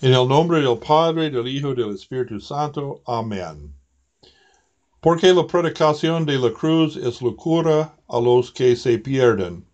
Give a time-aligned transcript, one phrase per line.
[0.00, 3.02] En el nombre del Padre, del Hijo del Espíritu Santo.
[3.04, 3.74] Amén.
[5.00, 9.64] Porque la predicación de la cruz es locura a los que se pierden,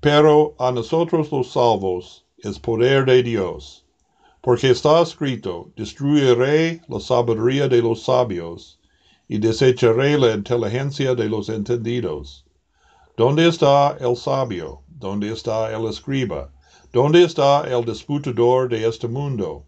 [0.00, 3.84] pero a nosotros los salvos es poder de Dios.
[4.42, 8.80] Porque está escrito, destruiré la sabiduría de los sabios
[9.28, 12.44] y desecharé la inteligencia de los entendidos.
[13.16, 14.82] ¿Dónde está el sabio?
[14.88, 16.50] ¿Dónde está el escriba?
[16.92, 19.64] ¿Dónde está el disputador de este mundo?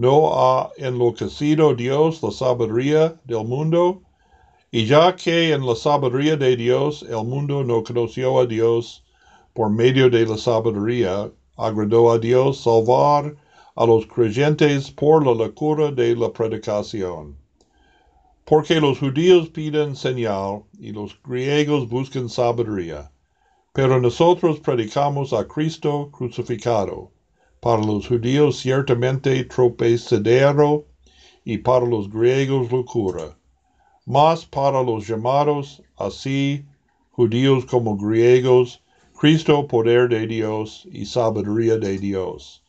[0.00, 4.00] ¿No ha enloquecido Dios la sabiduría del mundo?
[4.70, 9.04] Y ya que en la sabiduría de Dios el mundo no conoció a Dios,
[9.54, 13.34] por medio de la sabiduría, agradó a Dios salvar
[13.74, 17.36] a los creyentes por la locura de la predicación.
[18.44, 23.10] Porque los judíos piden señal y los griegos buscan sabiduría.
[23.72, 27.10] Pero nosotros predicamos a Cristo crucificado,
[27.60, 30.86] para los judíos ciertamente tropezadero
[31.44, 33.36] y para los griegos locura,
[34.06, 36.64] mas para los llamados, así
[37.10, 38.80] judíos como griegos,
[39.18, 42.62] Cristo poder de Dios y sabiduría de Dios.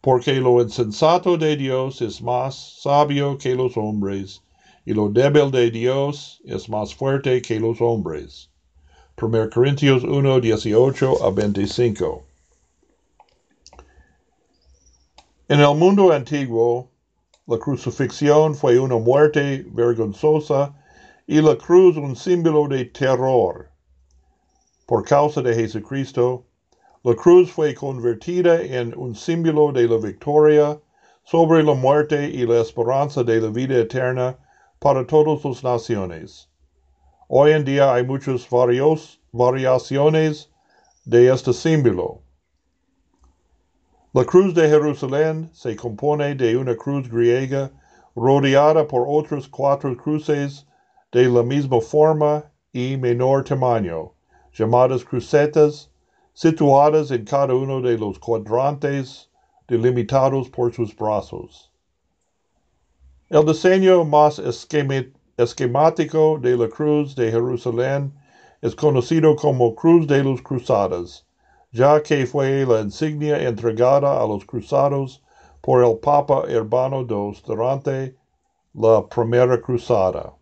[0.00, 4.42] Porque lo insensato de Dios es más sabio que los hombres,
[4.86, 8.48] y lo débil de Dios es más fuerte que los hombres.
[9.20, 12.29] 1 Corintios 1, 18 a 25.
[15.50, 16.92] En el mundo antiguo,
[17.48, 20.72] la crucifixión fue una muerte vergonzosa
[21.26, 23.68] y la cruz un símbolo de terror.
[24.86, 26.44] Por causa de Jesucristo,
[27.02, 30.80] la cruz fue convertida en un símbolo de la victoria
[31.24, 34.38] sobre la muerte y la esperanza de la vida eterna
[34.78, 36.48] para todas las naciones.
[37.26, 38.46] Hoy en día hay muchas
[39.32, 40.48] variaciones
[41.04, 42.22] de este símbolo.
[44.12, 47.70] La cruz de Jerusalén se compone de una cruz griega
[48.16, 50.66] rodeada por otras cuatro cruces
[51.12, 54.10] de la misma forma y menor tamaño,
[54.52, 55.90] llamadas crucetas,
[56.34, 59.28] situadas en cada uno de los cuadrantes
[59.68, 61.70] delimitados por sus brazos.
[63.28, 68.12] El diseño más esquemático de la Cruz de Jerusalén
[68.60, 71.24] es conocido como Cruz de los Cruzadas,
[71.72, 75.22] ya que fue la insignia entregada a los cruzados
[75.60, 78.16] por el Papa Urbano II durante
[78.74, 80.32] la Primera Cruzada.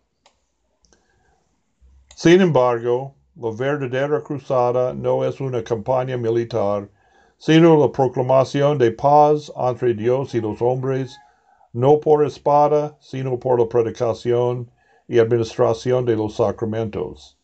[2.15, 6.89] Sin embargo, la verdadera cruzada no es una campaña militar,
[7.37, 11.17] sino la proclamación de paz entre Dios y los hombres,
[11.71, 14.69] no por espada, sino por la predicación
[15.07, 17.37] y administración de los sacramentos.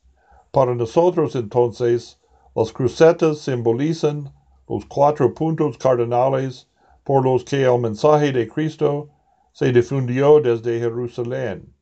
[0.52, 2.20] Para nosotros entonces,
[2.56, 4.32] los crucetas simbolizan
[4.70, 6.68] los cuatro puntos cardinales
[7.04, 9.10] por los que el mensaje de Cristo
[9.52, 11.74] se difundió desde Jerusalén.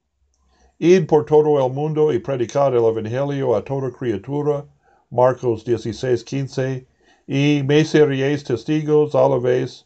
[0.79, 4.65] Id por todo el mundo y predicad el Evangelio a toda criatura,
[5.11, 6.87] Marcos 16, 15,
[7.27, 9.85] y me seríais testigos a la vez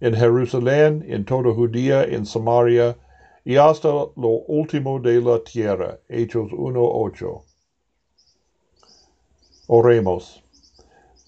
[0.00, 2.96] en Jerusalén, en toda Judía, en Samaria,
[3.42, 5.98] y hasta lo último de la tierra.
[6.08, 7.45] Hechos 1.8.
[9.68, 10.42] Oremos.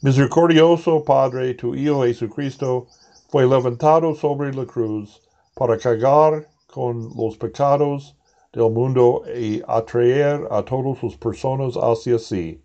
[0.02, 2.86] Misericordioso Padre, tu Hijo Jesucristo
[3.28, 5.20] fue levantado sobre la cruz
[5.56, 8.14] para cagar con los pecados
[8.52, 12.62] del mundo y atraer a todas las personas hacia sí.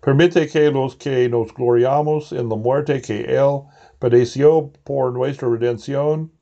[0.00, 3.62] Permite que los que nos gloriamos en la muerte que Él
[4.00, 6.32] padeció por nuestra redención,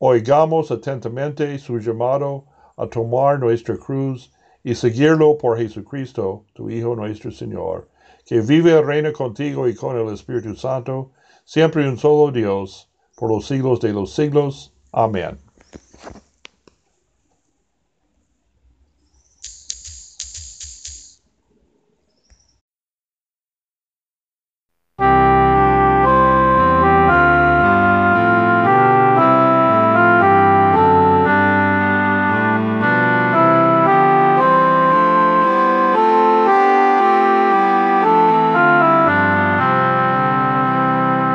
[0.00, 2.44] Oigamos atentamente su llamado
[2.76, 4.30] a tomar nuestra cruz
[4.64, 7.88] y seguirlo por Jesucristo, tu Hijo nuestro Señor,
[8.24, 11.12] que vive y reina contigo y con el Espíritu Santo,
[11.44, 14.72] siempre un solo Dios, por los siglos de los siglos.
[14.90, 15.38] Amén.